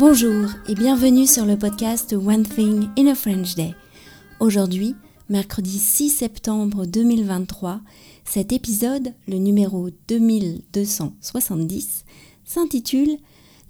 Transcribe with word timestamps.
Bonjour 0.00 0.48
et 0.66 0.74
bienvenue 0.74 1.26
sur 1.26 1.44
le 1.44 1.58
podcast 1.58 2.14
One 2.14 2.44
Thing 2.44 2.88
in 2.98 3.06
a 3.08 3.14
French 3.14 3.54
Day. 3.54 3.74
Aujourd'hui, 4.40 4.96
mercredi 5.28 5.78
6 5.78 6.08
septembre 6.08 6.86
2023, 6.86 7.82
cet 8.24 8.50
épisode, 8.54 9.12
le 9.28 9.36
numéro 9.36 9.90
2270, 10.08 12.06
s'intitule 12.46 13.18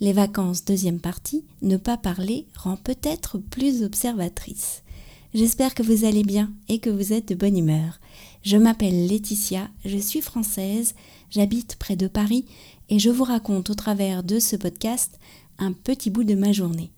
Les 0.00 0.12
vacances 0.12 0.64
deuxième 0.64 1.00
partie, 1.00 1.44
ne 1.62 1.76
pas 1.76 1.96
parler 1.96 2.46
rend 2.56 2.76
peut-être 2.76 3.38
plus 3.38 3.82
observatrice. 3.82 4.84
J'espère 5.32 5.74
que 5.74 5.84
vous 5.84 6.04
allez 6.04 6.24
bien 6.24 6.50
et 6.68 6.80
que 6.80 6.90
vous 6.90 7.12
êtes 7.12 7.28
de 7.28 7.36
bonne 7.36 7.56
humeur. 7.56 8.00
Je 8.42 8.56
m'appelle 8.56 9.06
Laetitia, 9.06 9.68
je 9.84 9.96
suis 9.96 10.22
française, 10.22 10.96
j'habite 11.30 11.76
près 11.76 11.94
de 11.94 12.08
Paris 12.08 12.46
et 12.88 12.98
je 12.98 13.10
vous 13.10 13.22
raconte 13.22 13.70
au 13.70 13.74
travers 13.74 14.24
de 14.24 14.40
ce 14.40 14.56
podcast 14.56 15.20
un 15.60 15.70
petit 15.72 16.10
bout 16.10 16.24
de 16.24 16.34
ma 16.34 16.50
journée. 16.50 16.90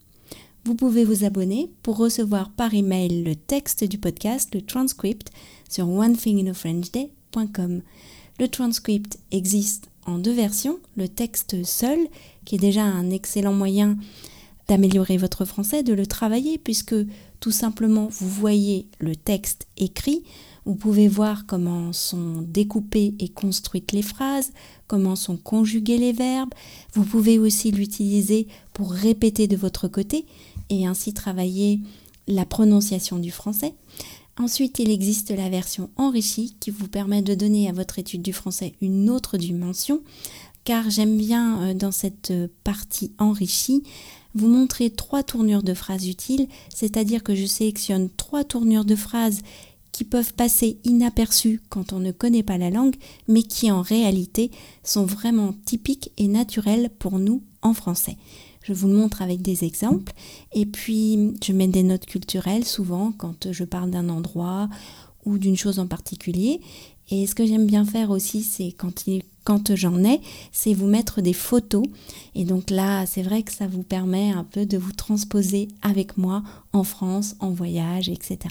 Vous 0.65 0.75
pouvez 0.75 1.05
vous 1.05 1.25
abonner 1.25 1.71
pour 1.83 1.99
recevoir 1.99 2.49
par 2.51 2.73
email 2.73 3.23
le 3.23 3.37
texte 3.37 3.85
du 3.85 3.99
podcast, 3.99 4.55
le 4.55 4.63
transcript, 4.63 5.31
sur 5.69 5.87
onethinginafrenchday.com. 5.91 7.83
Le 8.41 8.49
transcript 8.49 9.19
existe 9.31 9.91
en 10.07 10.17
deux 10.17 10.33
versions, 10.33 10.79
le 10.97 11.07
texte 11.07 11.65
seul, 11.65 11.99
qui 12.47 12.55
est 12.55 12.59
déjà 12.59 12.83
un 12.83 13.11
excellent 13.11 13.53
moyen 13.53 13.99
d'améliorer 14.69 15.17
votre 15.17 15.45
français, 15.45 15.83
de 15.83 15.93
le 15.93 16.07
travailler, 16.07 16.59
puisque 16.59 16.95
tout 17.41 17.51
simplement 17.51 18.09
vous 18.11 18.29
voyez 18.29 18.87
le 19.01 19.17
texte 19.17 19.67
écrit, 19.77 20.23
vous 20.65 20.77
pouvez 20.77 21.09
voir 21.09 21.45
comment 21.47 21.93
sont 21.93 22.43
découpées 22.43 23.15
et 23.19 23.29
construites 23.29 23.91
les 23.93 24.03
phrases, 24.03 24.53
comment 24.87 25.17
sont 25.17 25.37
conjugués 25.37 25.99
les 25.99 26.13
verbes. 26.13 26.55
Vous 26.95 27.05
pouvez 27.05 27.39
aussi 27.39 27.73
l'utiliser 27.73 28.47
pour 28.73 28.93
répéter 28.93 29.49
de 29.49 29.57
votre 29.57 29.89
côté 29.89 30.25
et 30.71 30.87
ainsi 30.87 31.13
travailler 31.13 31.81
la 32.29 32.45
prononciation 32.45 33.19
du 33.19 33.33
français. 33.33 33.75
Ensuite, 34.39 34.79
il 34.79 34.91
existe 34.91 35.31
la 35.31 35.51
version 35.51 35.91
enrichie 35.97 36.57
qui 36.61 36.71
vous 36.71 36.89
permet 36.89 37.23
de 37.23 37.35
donner 37.35 37.69
à 37.69 37.73
votre 37.73 37.99
étude 37.99 38.23
du 38.23 38.33
français 38.33 38.73
une 38.81 39.11
autre 39.11 39.37
dimension, 39.37 40.01
car 40.65 40.89
j'aime 40.91 41.19
bien 41.19 41.61
euh, 41.61 41.75
dans 41.75 41.91
cette 41.91 42.33
partie 42.63 43.13
enrichie 43.19 43.83
vous 44.35 44.49
montrer 44.49 44.91
trois 44.91 45.23
tournures 45.23 45.63
de 45.63 45.75
phrases 45.75 46.07
utiles, 46.07 46.49
c'est-à-dire 46.75 47.23
que 47.23 47.35
je 47.35 47.47
sélectionne 47.47 48.09
trois 48.17 48.45
tournures 48.45 48.85
de 48.85 48.97
phrases 48.97 49.43
qui 49.93 50.05
peuvent 50.05 50.33
passer 50.33 50.79
inaperçues 50.85 51.61
quand 51.69 51.93
on 51.93 51.99
ne 51.99 52.13
connaît 52.13 52.43
pas 52.43 52.59
la 52.59 52.71
langue, 52.71 52.97
mais 53.29 53.43
qui 53.43 53.71
en 53.71 53.83
réalité 53.83 54.51
sont 54.83 55.05
vraiment 55.05 55.55
typiques 55.67 56.11
et 56.17 56.29
naturelles 56.29 56.91
pour 56.99 57.19
nous 57.19 57.43
en 57.61 57.75
français. 57.75 58.17
Je 58.63 58.73
vous 58.73 58.89
le 58.89 58.95
montre 58.95 59.23
avec 59.23 59.43
des 59.43 59.65
exemples 59.65 60.13
et 60.53 60.67
puis 60.67 61.35
je 61.45 61.53
mets 61.53 61.69
des 61.69 61.83
notes 61.83 62.07
culturelles 62.07 62.65
souvent 62.65 63.13
quand 63.13 63.51
je 63.51 63.65
parle 63.65 63.91
d'un 63.91 64.09
endroit 64.09 64.69
ou 65.25 65.39
d'une 65.39 65.57
chose 65.57 65.79
en 65.79 65.87
particulier. 65.87 66.61
Et 67.11 67.27
ce 67.27 67.35
que 67.35 67.45
j'aime 67.47 67.67
bien 67.67 67.85
faire 67.85 68.11
aussi, 68.11 68.43
c'est 68.43 68.73
quand, 68.73 69.05
quand 69.45 69.75
j'en 69.75 70.03
ai, 70.05 70.21
c'est 70.53 70.73
vous 70.73 70.87
mettre 70.87 71.21
des 71.21 71.33
photos. 71.33 71.85
Et 72.35 72.45
donc 72.45 72.71
là, 72.71 73.07
c'est 73.07 73.23
vrai 73.23 73.43
que 73.43 73.53
ça 73.53 73.67
vous 73.67 73.83
permet 73.83 74.31
un 74.31 74.45
peu 74.45 74.67
de 74.67 74.79
vous 74.79 74.93
transposer 74.93 75.69
avec 75.83 76.17
moi 76.17 76.43
en 76.73 76.85
France, 76.85 77.37
en 77.41 77.51
voyage, 77.51 78.09
etc 78.09 78.49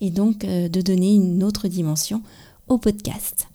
et 0.00 0.10
donc 0.10 0.44
euh, 0.44 0.68
de 0.68 0.80
donner 0.80 1.14
une 1.14 1.42
autre 1.42 1.68
dimension 1.68 2.22
au 2.68 2.78
podcast. 2.78 3.48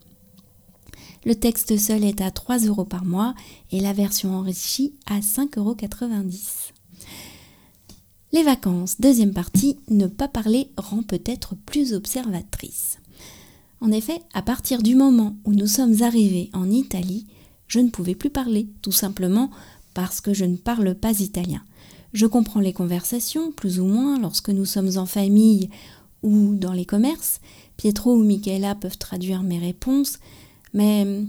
Le 1.25 1.35
texte 1.35 1.77
seul 1.77 2.03
est 2.03 2.21
à 2.21 2.31
3 2.31 2.59
euros 2.59 2.85
par 2.85 3.03
mois 3.03 3.33
et 3.71 3.81
la 3.81 3.93
version 3.93 4.33
enrichie 4.35 4.93
à 5.05 5.19
5,90 5.19 5.57
euros. 5.59 5.75
Les 8.31 8.43
vacances, 8.43 9.01
deuxième 9.01 9.33
partie, 9.33 9.77
ne 9.89 10.05
pas 10.05 10.27
parler 10.27 10.69
rend 10.77 11.01
peut-être 11.01 11.55
plus 11.65 11.93
observatrice. 11.93 12.99
En 13.81 13.91
effet, 13.91 14.21
à 14.35 14.43
partir 14.43 14.83
du 14.83 14.93
moment 14.93 15.35
où 15.45 15.53
nous 15.53 15.65
sommes 15.65 16.03
arrivés 16.03 16.51
en 16.53 16.69
Italie, 16.69 17.25
je 17.67 17.79
ne 17.79 17.89
pouvais 17.89 18.13
plus 18.13 18.29
parler, 18.29 18.67
tout 18.83 18.91
simplement 18.91 19.49
parce 19.95 20.21
que 20.21 20.31
je 20.31 20.45
ne 20.45 20.57
parle 20.57 20.93
pas 20.93 21.19
italien. 21.21 21.63
Je 22.13 22.27
comprends 22.27 22.59
les 22.59 22.71
conversations, 22.71 23.51
plus 23.51 23.79
ou 23.79 23.85
moins, 23.85 24.19
lorsque 24.19 24.49
nous 24.49 24.65
sommes 24.65 24.97
en 24.97 25.07
famille 25.07 25.71
ou 26.21 26.53
dans 26.53 26.73
les 26.73 26.85
commerces. 26.85 27.41
Pietro 27.77 28.13
ou 28.13 28.23
Michaela 28.23 28.75
peuvent 28.75 28.99
traduire 28.99 29.41
mes 29.41 29.57
réponses, 29.57 30.19
mais 30.75 31.23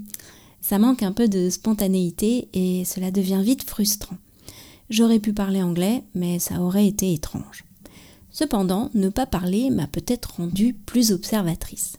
ça 0.61 0.79
manque 0.79 1.03
un 1.03 1.13
peu 1.13 1.29
de 1.29 1.49
spontanéité 1.49 2.49
et 2.53 2.85
cela 2.85 3.11
devient 3.11 3.41
vite 3.43 3.63
frustrant. 3.63 4.19
J'aurais 4.91 5.21
pu 5.21 5.33
parler 5.33 5.63
anglais, 5.63 6.03
mais 6.15 6.41
ça 6.41 6.61
aurait 6.61 6.89
été 6.89 7.13
étrange. 7.13 7.65
Cependant, 8.33 8.91
ne 8.95 9.09
pas 9.09 9.27
parler 9.27 9.71
m'a 9.71 9.87
peut-être 9.87 10.35
rendue 10.37 10.75
plus 10.75 11.13
observatrice. 11.13 11.97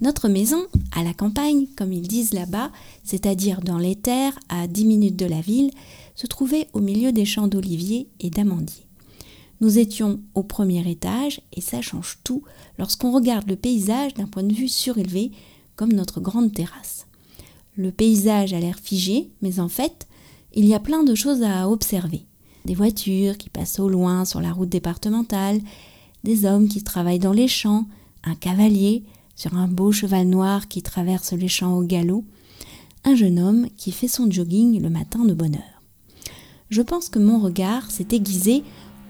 Notre 0.00 0.28
maison, 0.28 0.66
à 0.92 1.02
la 1.02 1.14
campagne, 1.14 1.66
comme 1.76 1.92
ils 1.92 2.06
disent 2.06 2.32
là-bas, 2.32 2.70
c'est-à-dire 3.04 3.60
dans 3.60 3.78
les 3.78 3.96
terres 3.96 4.38
à 4.48 4.66
10 4.66 4.84
minutes 4.84 5.16
de 5.16 5.26
la 5.26 5.40
ville, 5.40 5.70
se 6.14 6.26
trouvait 6.26 6.68
au 6.72 6.80
milieu 6.80 7.12
des 7.12 7.24
champs 7.24 7.48
d'oliviers 7.48 8.08
et 8.20 8.30
d'amandiers. 8.30 8.86
Nous 9.60 9.78
étions 9.78 10.20
au 10.34 10.42
premier 10.42 10.88
étage 10.88 11.40
et 11.52 11.60
ça 11.60 11.82
change 11.82 12.18
tout 12.22 12.42
lorsqu'on 12.78 13.12
regarde 13.12 13.48
le 13.48 13.56
paysage 13.56 14.14
d'un 14.14 14.26
point 14.26 14.44
de 14.44 14.54
vue 14.54 14.68
surélevé 14.68 15.32
comme 15.74 15.92
notre 15.92 16.20
grande 16.20 16.52
terrasse. 16.52 17.06
Le 17.76 17.92
paysage 17.92 18.52
a 18.52 18.60
l'air 18.60 18.78
figé, 18.80 19.30
mais 19.42 19.60
en 19.60 19.68
fait, 19.68 20.07
il 20.54 20.66
y 20.66 20.74
a 20.74 20.80
plein 20.80 21.04
de 21.04 21.14
choses 21.14 21.42
à 21.42 21.68
observer. 21.68 22.24
Des 22.64 22.74
voitures 22.74 23.38
qui 23.38 23.50
passent 23.50 23.78
au 23.78 23.88
loin 23.88 24.24
sur 24.24 24.40
la 24.40 24.52
route 24.52 24.68
départementale, 24.68 25.60
des 26.24 26.44
hommes 26.44 26.68
qui 26.68 26.82
travaillent 26.82 27.18
dans 27.18 27.32
les 27.32 27.48
champs, 27.48 27.86
un 28.24 28.34
cavalier 28.34 29.04
sur 29.36 29.54
un 29.54 29.68
beau 29.68 29.92
cheval 29.92 30.26
noir 30.26 30.68
qui 30.68 30.82
traverse 30.82 31.32
les 31.32 31.48
champs 31.48 31.76
au 31.76 31.82
galop, 31.82 32.24
un 33.04 33.14
jeune 33.14 33.38
homme 33.38 33.68
qui 33.76 33.92
fait 33.92 34.08
son 34.08 34.30
jogging 34.30 34.82
le 34.82 34.90
matin 34.90 35.24
de 35.24 35.34
bonne 35.34 35.54
heure. 35.54 35.82
Je 36.70 36.82
pense 36.82 37.08
que 37.08 37.18
mon 37.18 37.38
regard 37.38 37.90
s'est 37.90 38.08
aiguisé 38.10 38.62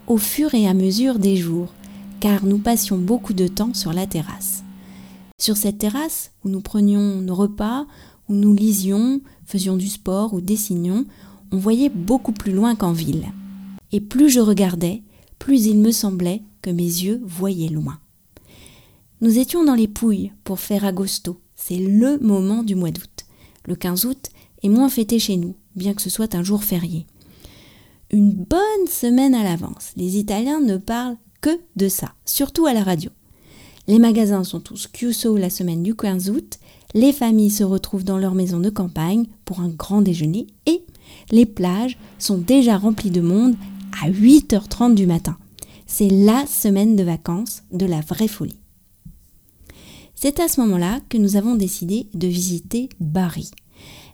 au 0.07 0.17
fur 0.17 0.53
et 0.53 0.67
à 0.67 0.73
mesure 0.73 1.19
des 1.19 1.35
jours, 1.35 1.73
car 2.19 2.45
nous 2.45 2.59
passions 2.59 2.97
beaucoup 2.97 3.33
de 3.33 3.47
temps 3.47 3.73
sur 3.73 3.91
la 3.91 4.07
terrasse. 4.07 4.63
Sur 5.39 5.57
cette 5.57 5.77
terrasse, 5.77 6.31
où 6.43 6.49
nous 6.49 6.61
prenions 6.61 7.21
nos 7.21 7.35
repas, 7.35 7.85
où 8.27 8.33
nous 8.33 8.53
lisions, 8.53 9.21
faisions 9.45 9.77
du 9.77 9.87
sport 9.87 10.33
ou 10.33 10.41
dessinions, 10.41 11.05
on 11.51 11.57
voyait 11.57 11.89
beaucoup 11.89 12.31
plus 12.31 12.51
loin 12.51 12.75
qu'en 12.75 12.91
ville. 12.91 13.25
Et 13.91 14.01
plus 14.01 14.29
je 14.29 14.39
regardais, 14.39 15.03
plus 15.39 15.65
il 15.65 15.79
me 15.79 15.91
semblait 15.91 16.43
que 16.61 16.69
mes 16.69 16.83
yeux 16.83 17.21
voyaient 17.23 17.69
loin. 17.69 17.99
Nous 19.21 19.37
étions 19.37 19.63
dans 19.63 19.75
les 19.75 19.87
Pouilles 19.87 20.31
pour 20.43 20.59
faire 20.59 20.85
agosto, 20.85 21.39
c'est 21.55 21.77
le 21.77 22.19
moment 22.19 22.63
du 22.63 22.75
mois 22.75 22.91
d'août. 22.91 23.25
Le 23.65 23.75
15 23.75 24.05
août 24.05 24.29
est 24.63 24.69
moins 24.69 24.89
fêté 24.89 25.19
chez 25.19 25.37
nous, 25.37 25.55
bien 25.75 25.93
que 25.93 26.01
ce 26.01 26.09
soit 26.09 26.35
un 26.35 26.43
jour 26.43 26.63
férié 26.63 27.05
une 28.11 28.31
bonne 28.31 28.87
semaine 28.87 29.35
à 29.35 29.43
l'avance. 29.43 29.91
Les 29.95 30.17
Italiens 30.17 30.61
ne 30.61 30.77
parlent 30.77 31.17
que 31.41 31.59
de 31.75 31.87
ça, 31.87 32.13
surtout 32.25 32.65
à 32.65 32.73
la 32.73 32.83
radio. 32.83 33.11
Les 33.87 33.99
magasins 33.99 34.43
sont 34.43 34.59
tous 34.59 34.87
chiuso 34.93 35.37
la 35.37 35.49
semaine 35.49 35.83
du 35.83 35.95
15 35.95 36.29
août, 36.29 36.59
les 36.93 37.13
familles 37.13 37.51
se 37.51 37.63
retrouvent 37.63 38.03
dans 38.03 38.17
leur 38.17 38.35
maison 38.35 38.59
de 38.59 38.69
campagne 38.69 39.25
pour 39.45 39.61
un 39.61 39.69
grand 39.69 40.01
déjeuner 40.01 40.47
et 40.65 40.83
les 41.31 41.45
plages 41.45 41.97
sont 42.17 42.37
déjà 42.37 42.77
remplies 42.77 43.11
de 43.11 43.21
monde 43.21 43.55
à 44.03 44.09
8h30 44.09 44.95
du 44.95 45.05
matin. 45.05 45.37
C'est 45.85 46.09
la 46.09 46.45
semaine 46.45 46.95
de 46.95 47.03
vacances 47.03 47.63
de 47.71 47.85
la 47.85 48.01
vraie 48.01 48.27
folie. 48.27 48.59
C'est 50.15 50.39
à 50.39 50.47
ce 50.47 50.59
moment-là 50.61 50.99
que 51.09 51.17
nous 51.17 51.35
avons 51.35 51.55
décidé 51.55 52.07
de 52.13 52.27
visiter 52.27 52.89
Bari. 52.99 53.51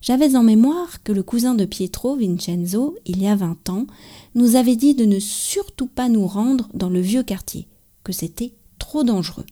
J'avais 0.01 0.35
en 0.35 0.43
mémoire 0.43 1.01
que 1.03 1.11
le 1.11 1.23
cousin 1.23 1.55
de 1.55 1.65
Pietro, 1.65 2.15
Vincenzo, 2.15 2.95
il 3.07 3.21
y 3.21 3.27
a 3.27 3.35
vingt 3.35 3.69
ans, 3.69 3.87
nous 4.35 4.55
avait 4.55 4.75
dit 4.75 4.93
de 4.93 5.05
ne 5.05 5.19
surtout 5.19 5.87
pas 5.87 6.09
nous 6.09 6.27
rendre 6.27 6.69
dans 6.75 6.89
le 6.89 7.01
vieux 7.01 7.23
quartier, 7.23 7.67
que 8.03 8.13
c'était 8.13 8.53
trop 8.77 9.03
dangereux. 9.03 9.47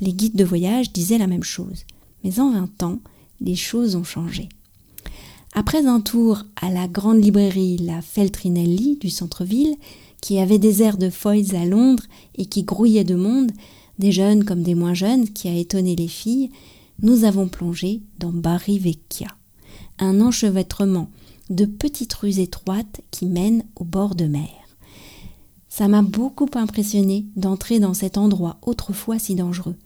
Les 0.00 0.12
guides 0.12 0.36
de 0.36 0.44
voyage 0.44 0.92
disaient 0.92 1.16
la 1.16 1.26
même 1.26 1.42
chose, 1.42 1.84
mais 2.22 2.40
en 2.40 2.50
vingt 2.50 2.82
ans, 2.82 2.98
les 3.40 3.56
choses 3.56 3.96
ont 3.96 4.04
changé. 4.04 4.50
Après 5.52 5.86
un 5.86 6.00
tour 6.00 6.44
à 6.60 6.70
la 6.70 6.86
grande 6.86 7.22
librairie 7.22 7.78
La 7.78 8.02
Feltrinelli 8.02 8.96
du 9.00 9.10
centre-ville, 9.10 9.76
qui 10.20 10.38
avait 10.38 10.58
des 10.58 10.82
airs 10.82 10.98
de 10.98 11.10
foils 11.10 11.56
à 11.56 11.64
Londres 11.64 12.04
et 12.36 12.46
qui 12.46 12.62
grouillait 12.62 13.04
de 13.04 13.16
monde, 13.16 13.50
des 13.98 14.12
jeunes 14.12 14.44
comme 14.44 14.62
des 14.62 14.74
moins 14.74 14.94
jeunes, 14.94 15.28
qui 15.28 15.48
a 15.48 15.54
étonné 15.54 15.96
les 15.96 16.08
filles, 16.08 16.50
nous 17.02 17.24
avons 17.24 17.48
plongé 17.48 18.02
dans 18.18 18.32
Bari 18.32 18.78
Vecchia 18.78 19.28
un 20.00 20.20
enchevêtrement 20.20 21.10
de 21.50 21.66
petites 21.66 22.14
rues 22.14 22.40
étroites 22.40 23.02
qui 23.10 23.26
mènent 23.26 23.64
au 23.76 23.84
bord 23.84 24.14
de 24.14 24.24
mer. 24.24 24.48
Ça 25.68 25.88
m'a 25.88 26.02
beaucoup 26.02 26.48
impressionné 26.54 27.26
d'entrer 27.36 27.80
dans 27.80 27.94
cet 27.94 28.18
endroit 28.18 28.58
autrefois 28.62 29.18
si 29.18 29.34
dangereux. 29.34 29.76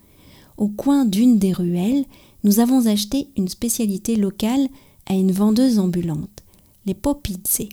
Au 0.56 0.68
coin 0.68 1.04
d'une 1.04 1.38
des 1.38 1.52
ruelles, 1.52 2.04
nous 2.44 2.60
avons 2.60 2.86
acheté 2.86 3.28
une 3.36 3.48
spécialité 3.48 4.16
locale 4.16 4.68
à 5.06 5.14
une 5.14 5.32
vendeuse 5.32 5.78
ambulante, 5.78 6.42
les 6.86 6.94
popizze. 6.94 7.68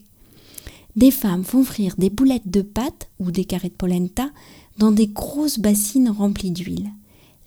des 0.96 1.12
femmes 1.12 1.44
font 1.44 1.64
frire 1.64 1.96
des 1.98 2.10
boulettes 2.10 2.50
de 2.50 2.62
pâte 2.62 3.10
ou 3.20 3.32
des 3.32 3.46
carrés 3.46 3.70
de 3.70 3.74
polenta 3.74 4.30
dans 4.78 4.92
des 4.92 5.08
grosses 5.08 5.60
bassines 5.60 6.10
remplies 6.10 6.52
d'huile. 6.52 6.90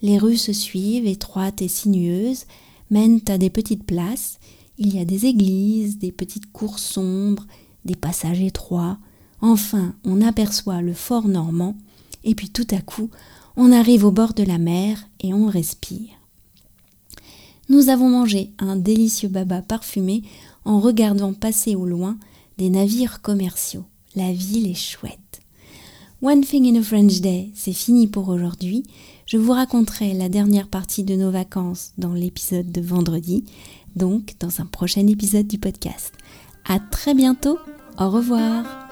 Les 0.01 0.17
rues 0.17 0.37
se 0.37 0.53
suivent, 0.53 1.07
étroites 1.07 1.61
et 1.61 1.67
sinueuses, 1.67 2.45
mènent 2.91 3.21
à 3.27 3.37
des 3.37 3.49
petites 3.49 3.83
places. 3.83 4.39
Il 4.77 4.93
y 4.93 4.99
a 4.99 5.05
des 5.05 5.25
églises, 5.25 5.97
des 5.97 6.11
petites 6.11 6.51
cours 6.51 6.79
sombres, 6.79 7.45
des 7.85 7.95
passages 7.95 8.41
étroits. 8.41 8.97
Enfin, 9.41 9.95
on 10.03 10.21
aperçoit 10.21 10.81
le 10.81 10.93
fort 10.93 11.27
normand, 11.27 11.75
et 12.23 12.35
puis 12.35 12.49
tout 12.49 12.67
à 12.71 12.81
coup, 12.81 13.09
on 13.55 13.71
arrive 13.71 14.05
au 14.05 14.11
bord 14.11 14.33
de 14.33 14.43
la 14.43 14.57
mer 14.57 15.07
et 15.19 15.33
on 15.33 15.47
respire. 15.47 16.09
Nous 17.69 17.89
avons 17.89 18.09
mangé 18.09 18.51
un 18.59 18.75
délicieux 18.75 19.29
baba 19.29 19.61
parfumé 19.61 20.23
en 20.65 20.79
regardant 20.79 21.33
passer 21.33 21.75
au 21.75 21.85
loin 21.85 22.17
des 22.57 22.69
navires 22.69 23.21
commerciaux. 23.21 23.85
La 24.15 24.31
ville 24.31 24.69
est 24.69 24.73
chouette. 24.73 25.41
One 26.21 26.41
Thing 26.41 26.65
in 26.65 26.79
a 26.79 26.83
French 26.83 27.19
Day, 27.21 27.51
c'est 27.53 27.73
fini 27.73 28.07
pour 28.07 28.29
aujourd'hui. 28.29 28.83
Je 29.25 29.37
vous 29.37 29.51
raconterai 29.51 30.13
la 30.13 30.29
dernière 30.29 30.67
partie 30.67 31.03
de 31.03 31.15
nos 31.15 31.31
vacances 31.31 31.91
dans 31.97 32.13
l'épisode 32.13 32.71
de 32.71 32.81
vendredi, 32.81 33.43
donc 33.95 34.33
dans 34.39 34.61
un 34.61 34.65
prochain 34.65 35.05
épisode 35.07 35.47
du 35.47 35.57
podcast. 35.57 36.13
À 36.67 36.79
très 36.79 37.13
bientôt. 37.13 37.57
Au 37.99 38.09
revoir. 38.09 38.84